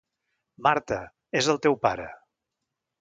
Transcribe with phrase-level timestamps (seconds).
[0.67, 0.97] Marta,
[1.41, 2.09] és el teu pare!